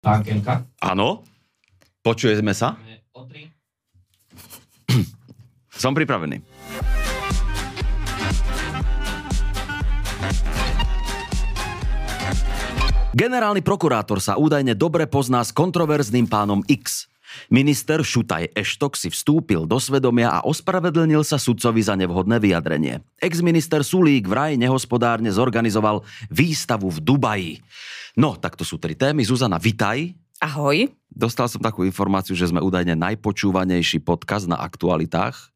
[0.00, 0.64] Pákenka.
[0.80, 1.28] Áno?
[2.00, 2.80] Počujeme sa?
[3.12, 3.52] O tri.
[5.68, 6.40] Som pripravený.
[13.10, 17.09] Generálny prokurátor sa údajne dobre pozná s kontroverzným pánom X.
[17.50, 23.02] Minister Šutaj Eštok si vstúpil do svedomia a ospravedlnil sa sudcovi za nevhodné vyjadrenie.
[23.18, 27.54] Ex-minister Sulík vraj nehospodárne zorganizoval výstavu v Dubaji.
[28.18, 29.26] No, tak to sú tri témy.
[29.26, 30.14] Zuzana, vitaj.
[30.40, 30.88] Ahoj.
[31.10, 35.52] Dostal som takú informáciu, že sme údajne najpočúvanejší podcast na aktualitách.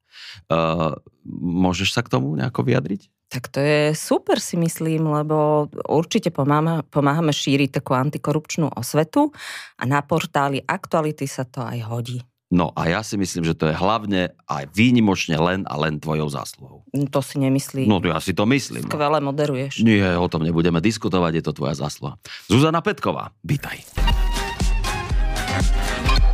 [0.51, 0.99] Uh,
[1.41, 3.14] môžeš sa k tomu nejako vyjadriť?
[3.35, 9.35] Tak to je super si myslím, lebo určite pomáhame, pomáhame šíriť takú antikorupčnú osvetu
[9.75, 12.23] a na portáli Aktuality sa to aj hodí.
[12.55, 16.31] No a ja si myslím, že to je hlavne aj výnimočne len a len tvojou
[16.31, 16.87] zásluhou.
[17.11, 17.91] To si nemyslí.
[17.91, 18.87] No ja si to myslím.
[18.87, 19.83] Skvele moderuješ.
[19.83, 22.15] Nie, o tom nebudeme diskutovať, je to tvoja zásluha.
[22.47, 23.83] Zuzana Petková, vítaj.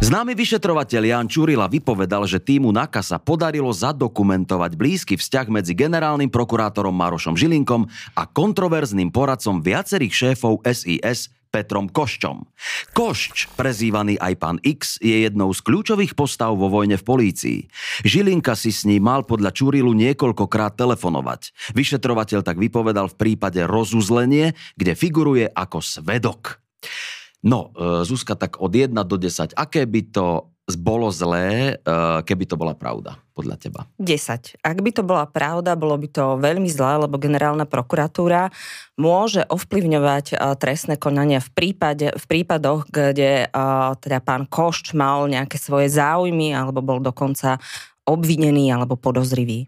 [0.01, 6.33] Známy vyšetrovateľ Jan Čurila vypovedal, že týmu NAKA sa podarilo zadokumentovať blízky vzťah medzi generálnym
[6.33, 7.85] prokurátorom Marošom Žilinkom
[8.17, 12.49] a kontroverzným poradcom viacerých šéfov SIS Petrom Koščom.
[12.97, 17.59] Košč, prezývaný aj pán X, je jednou z kľúčových postav vo vojne v polícii.
[18.01, 21.53] Žilinka si s ním mal podľa Čurilu niekoľkokrát telefonovať.
[21.77, 26.60] Vyšetrovateľ tak vypovedal v prípade rozuzlenie, kde figuruje ako svedok.
[27.41, 32.45] No, e, Zuzka, tak od 1 do 10, aké by to bolo zlé, e, keby
[32.47, 33.81] to bola pravda, podľa teba?
[33.97, 34.61] 10.
[34.61, 38.53] Ak by to bola pravda, bolo by to veľmi zlé, lebo generálna prokuratúra
[39.01, 43.49] môže ovplyvňovať e, trestné konania v, prípade, v prípadoch, kde
[44.05, 47.57] teda pán Košč mal nejaké svoje záujmy alebo bol dokonca
[48.05, 49.67] obvinený alebo podozrivý.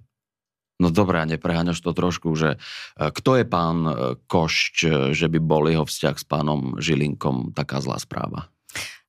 [0.83, 2.59] No dobré, a nepreháňaš to trošku, že e,
[2.99, 3.93] kto je pán e,
[4.27, 8.51] Košč, e, že by bol jeho vzťah s pánom Žilinkom taká zlá správa?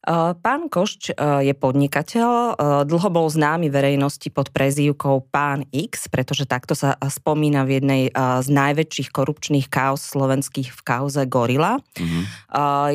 [0.04, 7.00] Pán Košč je podnikateľ, dlho bol známy verejnosti pod prezývkou Pán X, pretože takto sa
[7.00, 8.04] spomína v jednej
[8.44, 11.80] z najväčších korupčných kauz slovenských v kauze Gorila.
[11.96, 12.24] Mm-hmm.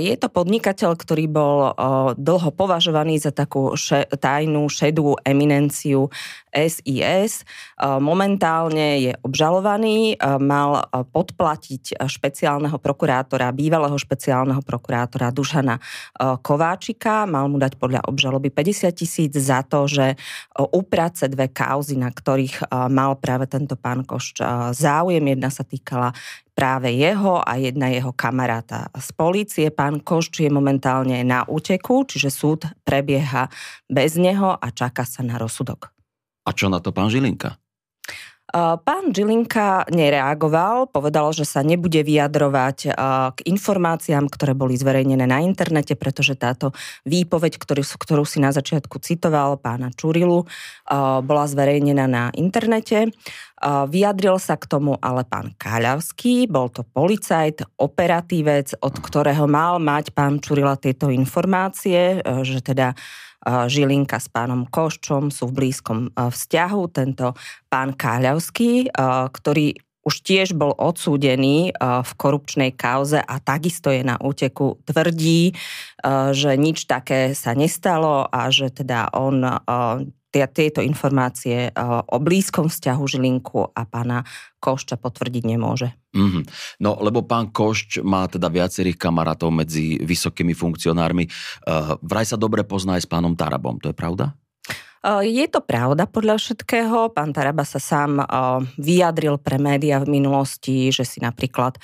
[0.04, 1.72] Je to podnikateľ, ktorý bol
[2.12, 3.72] dlho považovaný za takú
[4.20, 6.12] tajnú šedú eminenciu
[6.52, 7.48] SIS.
[7.80, 15.80] Momentálne je obžalovaný, mal podplatiť špeciálneho prokurátora, bývalého špeciálneho prokurátora Dušana
[16.44, 20.18] Kováčika, mal mu dať podľa obžaloby 50 tisíc za to, že
[20.74, 24.42] uprace dve kauzy, na ktorých mal práve tento pán Košč
[24.74, 25.22] záujem.
[25.22, 26.10] Jedna sa týkala
[26.58, 29.70] práve jeho a jedna jeho kamaráta z polície.
[29.70, 33.46] Pán Košč je momentálne na úteku, čiže súd prebieha
[33.86, 35.94] bez neho a čaká sa na rozsudok.
[36.48, 37.60] A čo na to pán Žilinka?
[38.56, 42.96] Pán Žilinka nereagoval, povedal, že sa nebude vyjadrovať
[43.36, 46.72] k informáciám, ktoré boli zverejnené na internete, pretože táto
[47.04, 50.48] výpoveď, ktorú, ktorú si na začiatku citoval pána Čurilu,
[51.20, 53.12] bola zverejnená na internete.
[53.62, 60.16] Vyjadril sa k tomu ale pán Káľavský, bol to policajt, operatívec, od ktorého mal mať
[60.16, 62.96] pán Čurila tieto informácie, že teda
[63.48, 66.82] Žilinka s pánom Koščom sú v blízkom vzťahu.
[66.92, 67.32] Tento
[67.72, 68.92] pán Káľavský,
[69.32, 69.72] ktorý
[70.04, 75.52] už tiež bol odsúdený v korupčnej kauze a takisto je na úteku, tvrdí,
[76.32, 79.44] že nič také sa nestalo a že teda on
[80.46, 81.74] tieto informácie
[82.06, 84.22] o blízkom vzťahu Žilinku a pána
[84.62, 85.90] Košča potvrdiť nemôže.
[86.14, 86.44] Mm-hmm.
[86.82, 91.26] No, lebo pán Košč má teda viacerých kamarátov medzi vysokými funkcionármi.
[91.66, 94.34] Uh, vraj sa dobre pozná aj s pánom Tarabom, to je pravda?
[95.04, 97.14] Je to pravda podľa všetkého.
[97.14, 98.18] Pán Taraba sa sám
[98.82, 101.78] vyjadril pre médiá v minulosti, že si napríklad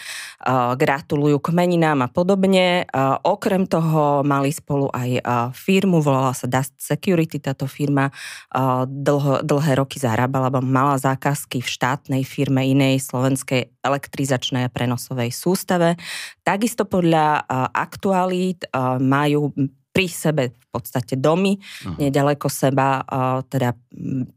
[0.75, 2.83] gratulujú k meninám a podobne.
[3.23, 5.23] Okrem toho mali spolu aj
[5.55, 7.39] firmu, volala sa Dust Security.
[7.39, 8.11] Táto firma
[8.91, 15.31] dlho, dlhé roky zarábala, alebo mala zákazky v štátnej firme inej slovenskej elektrizačnej a prenosovej
[15.31, 15.95] sústave.
[16.43, 18.67] Takisto podľa aktualít
[18.99, 19.55] majú
[19.95, 22.03] pri sebe v podstate domy, uh-huh.
[22.03, 23.07] nedaleko seba,
[23.47, 23.79] teda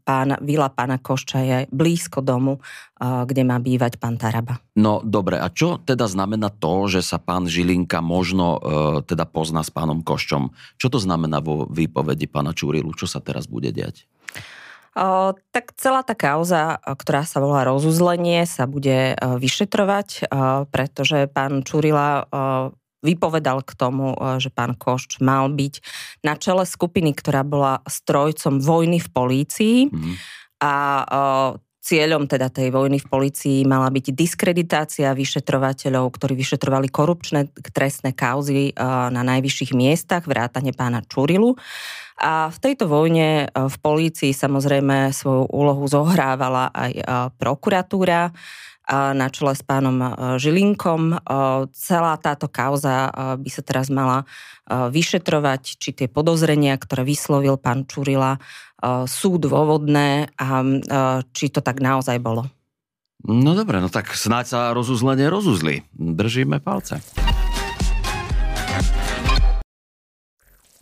[0.06, 2.62] pán, vila pána Košča je blízko domu,
[3.02, 4.62] kde má bývať pán Taraba.
[4.78, 8.60] No dobre, a čo teda znamená to, že sa pán Žilinka možno e,
[9.02, 10.54] teda pozná s pánom Koščom?
[10.78, 12.94] Čo to znamená vo výpovedi pána Čurilu?
[12.94, 14.06] Čo sa teraz bude diať?
[14.94, 20.30] O, tak celá tá kauza, ktorá sa volá rozuzlenie, sa bude vyšetrovať,
[20.70, 22.30] pretože pán Čurila
[23.02, 25.74] vypovedal k tomu, e, že pán Košč mal byť
[26.26, 29.76] na čele skupiny, ktorá bola strojcom vojny v polícii.
[29.88, 30.14] Mm-hmm.
[30.62, 30.72] A
[31.02, 31.04] e,
[31.78, 38.76] Cieľom teda tej vojny v policii mala byť diskreditácia vyšetrovateľov, ktorí vyšetrovali korupčné trestné kauzy
[38.76, 41.56] na najvyšších miestach, vrátane pána Čurilu.
[42.20, 46.92] A v tejto vojne v polícii samozrejme svoju úlohu zohrávala aj
[47.40, 48.36] prokuratúra
[48.88, 50.00] na čele s pánom
[50.40, 51.20] Žilinkom.
[51.76, 54.24] Celá táto kauza by sa teraz mala
[54.68, 58.40] vyšetrovať, či tie podozrenia, ktoré vyslovil pán Čurila,
[59.04, 60.64] sú dôvodné a
[61.36, 62.48] či to tak naozaj bolo.
[63.28, 65.82] No dobre, no tak snáď sa rozuzlenie rozuzli.
[65.92, 67.02] Držíme palce.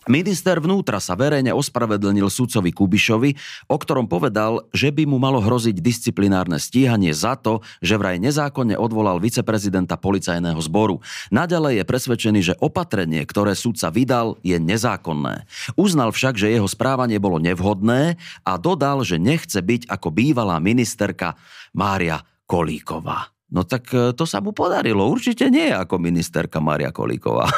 [0.06, 3.30] Minister vnútra sa verejne ospravedlnil sudcovi Kubišovi,
[3.66, 8.78] o ktorom povedal, že by mu malo hroziť disciplinárne stíhanie za to, že vraj nezákonne
[8.78, 11.02] odvolal viceprezidenta policajného zboru.
[11.34, 15.42] Naďalej je presvedčený, že opatrenie, ktoré sudca vydal, je nezákonné.
[15.74, 18.14] Uznal však, že jeho správanie bolo nevhodné
[18.46, 21.34] a dodal, že nechce byť ako bývalá ministerka
[21.74, 23.35] Mária Kolíková.
[23.46, 25.06] No tak e, to sa mu podarilo.
[25.06, 27.46] Určite nie ako ministerka Maria Kolíková.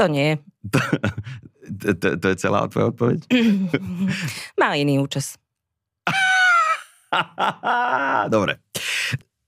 [0.00, 0.40] To nie.
[0.72, 0.80] To,
[1.92, 3.28] to, to je celá tvoja odpoveď?
[4.60, 5.36] Má iný účes.
[8.34, 8.58] Dobre.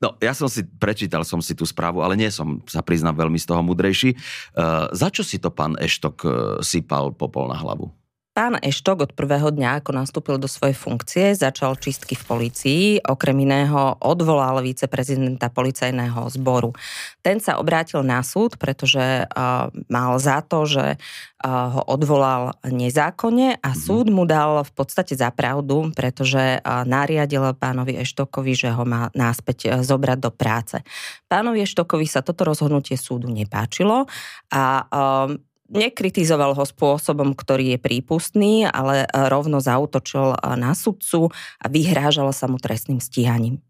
[0.04, 3.40] No, ja som si, prečítal som si tú správu, ale nie som, sa priznám, veľmi
[3.40, 4.12] z toho mudrejší.
[4.52, 7.88] Uh, za čo si to pán Eštok uh, sypal popol na hlavu?
[8.34, 12.84] Pán Eštok od prvého dňa, ako nastúpil do svojej funkcie, začal čistky v policii.
[13.06, 16.74] Okrem iného odvolal viceprezidenta policajného zboru.
[17.22, 23.62] Ten sa obrátil na súd, pretože uh, mal za to, že uh, ho odvolal nezákonne
[23.62, 23.78] a mhm.
[23.78, 29.14] súd mu dal v podstate za pravdu, pretože uh, nariadil pánovi Eštokovi, že ho má
[29.14, 30.82] náspäť uh, zobrať do práce.
[31.30, 34.10] Pánovi Eštokovi sa toto rozhodnutie súdu nepáčilo
[34.50, 42.28] a uh, Nekritizoval ho spôsobom, ktorý je prípustný, ale rovno zautočil na sudcu a vyhrážal
[42.36, 43.64] sa mu trestným stíhaním.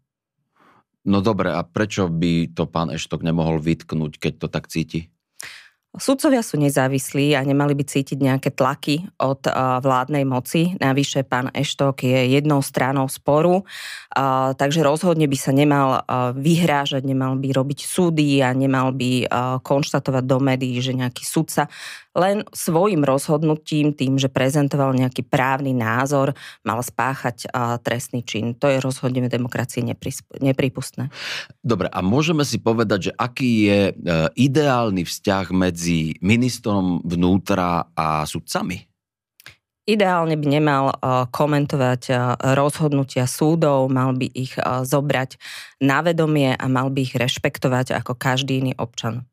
[1.07, 5.07] No dobre, a prečo by to pán Eštok nemohol vytknúť, keď to tak cíti?
[5.95, 9.47] Sudcovia sú nezávislí a nemali by cítiť nejaké tlaky od
[9.81, 10.75] vládnej moci.
[10.77, 13.63] Navyše pán Eštok je jednou stranou sporu,
[14.59, 16.03] takže rozhodne by sa nemal
[16.35, 19.27] vyhrážať, nemal by robiť súdy a nemal by
[19.63, 21.71] konštatovať do médií, že nejaký sudca
[22.15, 26.31] len svojim rozhodnutím, tým, že prezentoval nejaký právny názor,
[26.63, 27.51] mal spáchať
[27.83, 28.55] trestný čin.
[28.57, 29.83] To je rozhodne v demokracii
[30.39, 31.11] neprípustné.
[31.59, 33.93] Dobre, a môžeme si povedať, že aký je e,
[34.39, 38.87] ideálny vzťah medzi ministrom vnútra a sudcami?
[39.85, 40.95] Ideálne by nemal e,
[41.29, 42.13] komentovať e,
[42.55, 45.37] rozhodnutia súdov, mal by ich zobrať
[45.83, 49.27] na vedomie a mal by ich rešpektovať ako každý iný občan.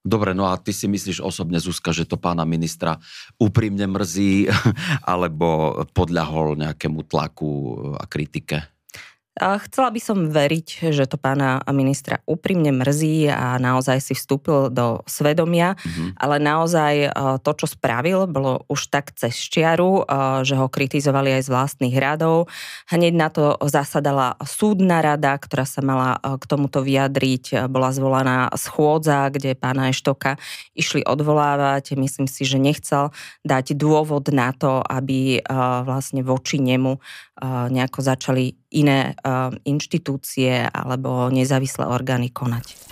[0.00, 2.96] Dobre, no a ty si myslíš osobne, Zuzka, že to pána ministra
[3.36, 4.48] úprimne mrzí
[5.12, 7.50] alebo podľahol nejakému tlaku
[8.00, 8.79] a kritike?
[9.38, 15.06] Chcela by som veriť, že to pána ministra úprimne mrzí a naozaj si vstúpil do
[15.06, 16.18] svedomia, mm-hmm.
[16.18, 17.08] ale naozaj e,
[17.40, 21.96] to, čo spravil, bolo už tak cez čiaru, e, že ho kritizovali aj z vlastných
[21.96, 22.50] radov.
[22.90, 27.70] Hneď na to zasadala súdna rada, ktorá sa mala e, k tomuto vyjadriť.
[27.70, 30.36] Bola zvolaná schôdza, kde pána Eštoka
[30.74, 31.94] išli odvolávať.
[31.96, 33.14] Myslím si, že nechcel
[33.46, 35.40] dať dôvod na to, aby
[35.86, 36.98] vlastne voči nemu
[37.72, 39.14] nejako začali iné
[39.66, 42.89] inštitúcie alebo nezávislé orgány konať.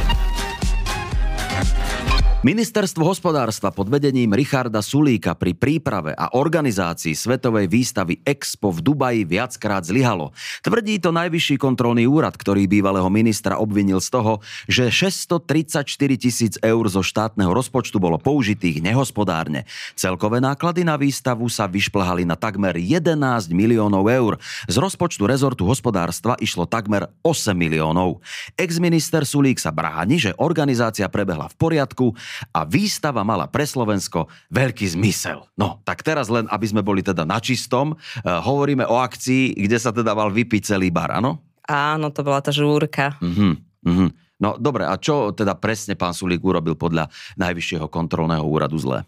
[2.38, 9.26] Ministerstvo hospodárstva pod vedením Richarda Sulíka pri príprave a organizácii Svetovej výstavy Expo v Dubaji
[9.26, 10.30] viackrát zlyhalo.
[10.62, 14.38] Tvrdí to najvyšší kontrolný úrad, ktorý bývalého ministra obvinil z toho,
[14.70, 15.82] že 634
[16.14, 19.66] tisíc eur zo štátneho rozpočtu bolo použitých nehospodárne.
[19.98, 23.18] Celkové náklady na výstavu sa vyšplhali na takmer 11
[23.50, 24.38] miliónov eur.
[24.70, 28.22] Z rozpočtu rezortu hospodárstva išlo takmer 8 miliónov.
[28.54, 32.14] Ex-minister Sulík sa bráni, že organizácia prebehla v poriadku,
[32.50, 35.44] a výstava mala pre Slovensko veľký zmysel.
[35.56, 39.78] No, tak teraz len, aby sme boli teda na čistom, uh, hovoríme o akcii, kde
[39.80, 41.42] sa teda mal vypiť celý bar, áno?
[41.68, 43.20] Áno, to bola tá žúrka.
[43.20, 43.52] Uh-huh,
[43.84, 44.08] uh-huh.
[44.38, 49.02] No dobre, a čo teda presne pán Sulík urobil podľa Najvyššieho kontrolného úradu zle?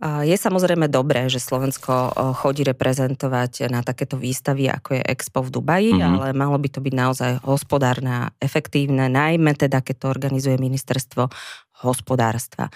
[0.00, 1.92] Je samozrejme dobré, že Slovensko
[2.40, 6.16] chodí reprezentovať na takéto výstavy, ako je Expo v Dubaji, mm-hmm.
[6.16, 11.28] ale malo by to byť naozaj hospodárne a efektívne, najmä teda, keď to organizuje ministerstvo
[11.82, 12.68] hospodárstva.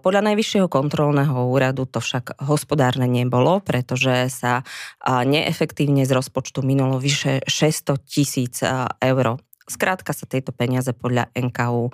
[0.00, 4.64] Podľa Najvyššieho kontrolného úradu to však hospodárne nebolo, pretože sa
[5.04, 8.64] neefektívne z rozpočtu minulo vyše 600 tisíc
[9.04, 9.26] eur.
[9.68, 11.92] Skrátka sa tieto peniaze podľa NKU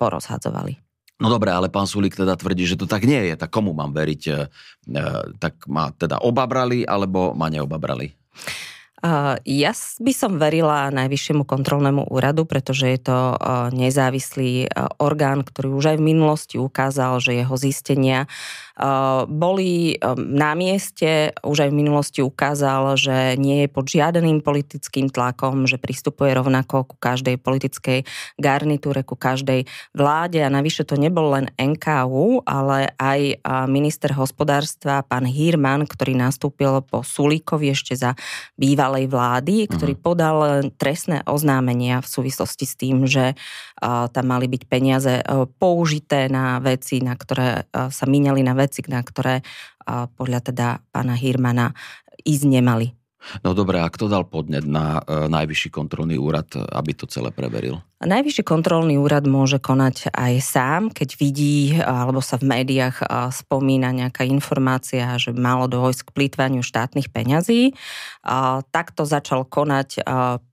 [0.00, 0.78] porozhadzovali.
[1.20, 3.34] No dobre, ale pán Sulík teda tvrdí, že to tak nie je.
[3.36, 4.22] Tak komu mám veriť?
[4.24, 5.04] E, e
[5.36, 8.08] tak ma teda obabrali, alebo ma neobabrali?
[9.48, 13.18] Ja by som verila Najvyššiemu kontrolnému úradu, pretože je to
[13.72, 14.68] nezávislý
[15.00, 18.28] orgán, ktorý už aj v minulosti ukázal, že jeho zistenia
[19.28, 25.68] boli na mieste, už aj v minulosti ukázal, že nie je pod žiadnym politickým tlakom,
[25.68, 28.08] že pristupuje rovnako ku každej politickej
[28.40, 35.28] garnitúre, ku každej vláde a navyše to nebol len NKU, ale aj minister hospodárstva, pán
[35.28, 38.16] Hírman, ktorý nastúpil po Sulíkovi ešte za
[38.56, 40.06] bývalej vlády, ktorý uh-huh.
[40.08, 40.38] podal
[40.80, 43.36] trestné oznámenia v súvislosti s tým, že
[43.82, 45.24] tam mali byť peniaze
[45.56, 49.40] použité na veci, na ktoré sa míňali na veci, na ktoré
[50.14, 51.72] podľa teda pána Hirmana
[52.22, 52.92] ísť nemali.
[53.44, 57.76] No dobré, a kto dal podnet na e, Najvyšší kontrolný úrad, aby to celé preveril?
[58.00, 64.24] Najvyšší kontrolný úrad môže konať aj sám, keď vidí alebo sa v médiách spomína nejaká
[64.24, 67.76] informácia, že malo dôjsť k plýtvaniu štátnych peňazí.
[68.72, 70.00] Takto začal konať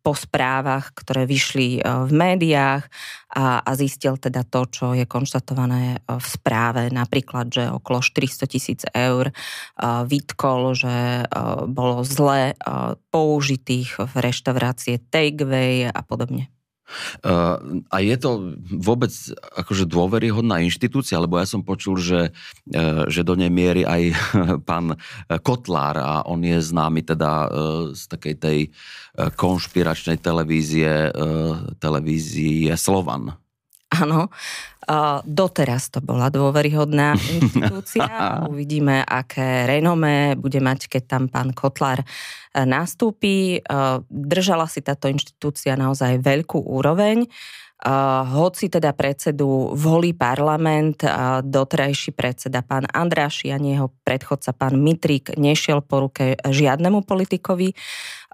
[0.04, 2.84] po správach, ktoré vyšli v médiách
[3.32, 6.92] a, zistil teda to, čo je konštatované v správe.
[6.92, 9.32] Napríklad, že okolo 400 tisíc eur
[10.04, 11.24] vytkol, že
[11.72, 12.60] bolo zle
[13.16, 16.52] použitých v reštaurácie Takeaway a podobne.
[17.20, 19.12] Uh, a je to vôbec
[19.60, 22.32] akože dôveryhodná inštitúcia, lebo ja som počul, že,
[22.72, 24.16] uh, že do nej mierí aj
[24.70, 24.96] pán
[25.44, 27.50] Kotlár a on je známy teda
[27.94, 28.60] z takej tej
[29.18, 31.10] konšpiračnej televízie,
[31.82, 33.47] televízie Slovan.
[33.88, 34.28] Áno,
[35.24, 38.08] doteraz to bola dôveryhodná inštitúcia.
[38.52, 42.08] Uvidíme, aké renomé bude mať, keď tam pán Kotlar e,
[42.68, 43.60] nastúpi.
[43.60, 43.60] E,
[44.08, 47.28] držala si táto inštitúcia naozaj veľkú úroveň.
[47.28, 47.67] Uh,
[48.26, 55.38] hoci teda predsedu volí parlament, uh, doterajší predseda pán Andráši ani jeho predchodca pán Mitrik
[55.38, 57.78] nešiel po ruke žiadnemu politikovi.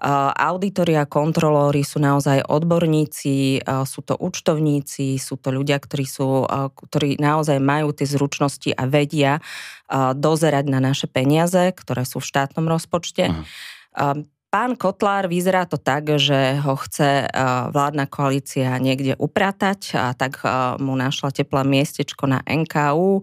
[0.00, 6.08] Uh, auditori a kontrolóri sú naozaj odborníci, uh, sú to účtovníci, sú to ľudia, ktorí,
[6.08, 12.08] sú, uh, ktorí naozaj majú tie zručnosti a vedia uh, dozerať na naše peniaze, ktoré
[12.08, 13.28] sú v štátnom rozpočte.
[13.28, 14.24] Uh-huh.
[14.54, 17.28] Pán Kotlár, vyzerá to tak, že ho chce e,
[17.74, 23.18] vládna koalícia niekde upratať a tak e, mu našla teplé miestečko na NKU.
[23.18, 23.22] E,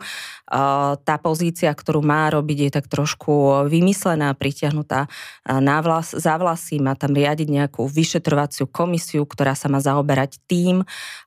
[0.99, 5.07] tá pozícia, ktorú má robiť, je tak trošku vymyslená, pritiahnutá
[5.47, 10.83] na vlas, za vlasy, má tam riadiť nejakú vyšetrovaciu komisiu, ktorá sa má zaoberať tým,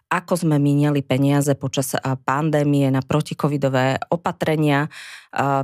[0.08, 4.86] ako sme míňali peniaze počas pandémie na protikovidové opatrenia.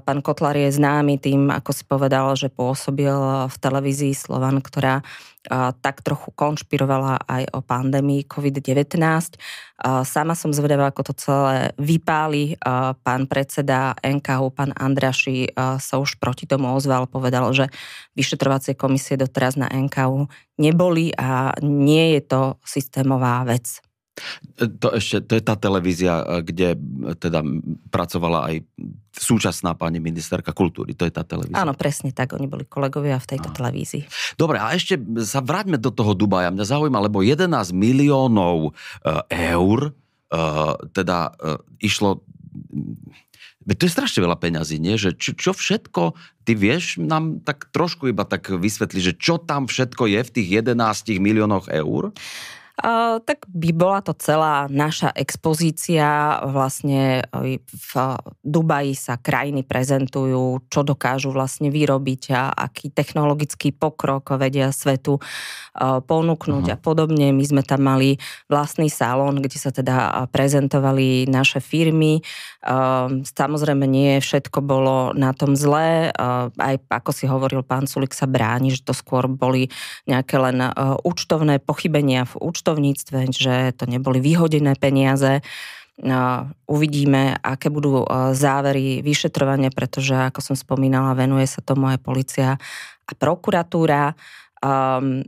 [0.03, 3.15] Pán Kotlar je známy tým, ako si povedal, že pôsobil
[3.47, 5.07] v televízii Slovan, ktorá
[5.81, 9.01] tak trochu konšpirovala aj o pandémii COVID-19.
[10.05, 12.61] Sama som zvedavá, ako to celé vypáli.
[13.07, 17.71] Pán predseda NKU, pán Andraši sa už proti tomu ozval, povedal, že
[18.19, 20.29] vyšetrovacie komisie doteraz na NKU
[20.61, 23.81] neboli a nie je to systémová vec.
[24.57, 26.69] To ešte, to je tá televízia, eh, kde
[27.17, 27.41] teda
[27.89, 28.55] pracovala aj
[29.11, 30.95] súčasná pani ministerka kultúry.
[30.95, 31.61] To je tá televízia.
[31.61, 32.33] Áno, presne tak.
[32.37, 34.07] Oni boli kolegovia v tejto televízii.
[34.39, 34.97] Dobre, a ešte
[35.27, 36.55] sa vráťme do toho Dubaja.
[36.55, 38.73] Mňa zaujíma, lebo 11 miliónov
[39.05, 39.97] eh, eur
[40.95, 41.35] teda
[41.83, 42.23] išlo
[43.69, 44.97] to je strašne veľa peňazí, nie?
[44.97, 46.17] Že čo, čo všetko,
[46.49, 50.49] ty vieš nám tak trošku iba tak vysvetliť, že čo tam všetko je v tých
[50.65, 50.81] 11
[51.21, 52.17] miliónoch eur?
[53.21, 56.41] Tak by bola to celá naša expozícia.
[56.49, 57.93] Vlastne e, v
[58.41, 65.23] Dubaji sa krajiny prezentujú, čo dokážu vlastne vyrobiť a aký technologický pokrok vedia svetu e,
[66.01, 66.77] ponúknuť uh-huh.
[66.77, 67.37] a podobne.
[67.37, 68.17] My sme tam mali
[68.49, 72.21] vlastný salón, kde sa teda prezentovali naše firmy.
[72.21, 72.23] E,
[73.21, 76.13] samozrejme nie všetko bolo na tom zlé.
[76.57, 79.69] Aj ako si hovoril pán Sulik sa bráni, že to skôr boli
[80.09, 80.63] nejaké len
[81.05, 85.43] účtovné pochybenia v účtovných účtovníctve, že to neboli vyhodené peniaze.
[86.71, 92.49] Uvidíme, aké budú závery vyšetrovania, pretože, ako som spomínala, venuje sa tomu aj policia
[93.05, 94.15] a prokuratúra.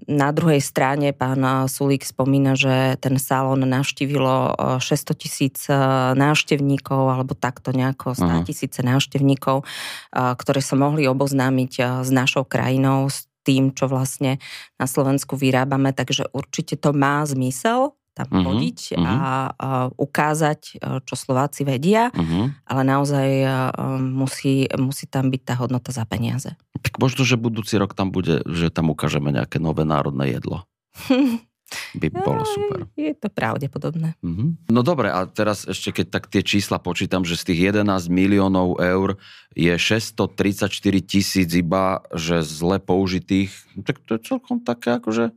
[0.07, 5.67] Na druhej strane pán Sulík spomína, že ten salón navštívilo 600 tisíc
[6.15, 9.67] návštevníkov alebo takto nejako 100 tisíce návštevníkov,
[10.15, 14.39] ktoré sa mohli oboznámiť s našou krajinou, s tým, čo vlastne
[14.79, 19.01] na Slovensku vyrábame, takže určite to má zmysel tam uh-huh, chodiť uh-huh.
[19.01, 22.53] a, a ukázať, e, čo Slováci vedia, uh-huh.
[22.69, 26.53] ale naozaj uh, musí, musí tam byť tá hodnota za peniaze.
[26.85, 30.69] Tak možno, že budúci rok tam bude, že tam ukážeme nejaké nové národné jedlo.
[31.95, 32.89] by bolo super.
[32.95, 34.17] Je to pravdepodobné.
[34.25, 34.69] Mhm.
[34.69, 38.81] No dobre, a teraz ešte keď tak tie čísla počítam, že z tých 11 miliónov
[38.81, 39.21] eur
[39.53, 40.69] je 634
[41.05, 43.53] tisíc iba, že zle použitých,
[43.85, 45.33] tak to je celkom také akože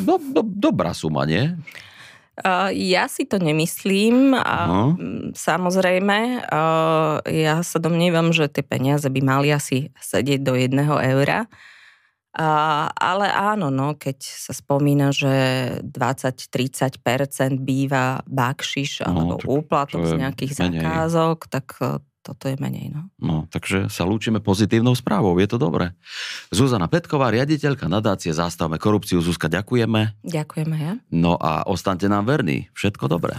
[0.00, 1.52] do, do, dobrá suma, nie?
[2.34, 4.34] Uh, ja si to nemyslím.
[4.34, 10.58] A, mm, Samozrejme, uh, ja sa domnievam, že tie peniaze by mali asi sedieť do
[10.58, 11.46] jedného eura.
[12.34, 15.30] A, ale áno, no, keď sa spomína, že
[15.86, 16.98] 20-30%
[17.62, 20.82] býva bakšiš alebo tak úplatok z nejakých menej.
[20.82, 22.90] zakázok, tak uh, toto je menej.
[22.90, 23.06] No.
[23.20, 25.92] No, takže sa lúčime pozitívnou správou, je to dobré.
[26.48, 29.20] Zuzana Petková, riaditeľka nadácie Zástavme korupciu.
[29.20, 30.24] Zuzka, ďakujeme.
[30.24, 30.92] Ďakujeme, ja.
[31.12, 32.72] No a ostaňte nám verní.
[32.72, 33.36] Všetko dobré.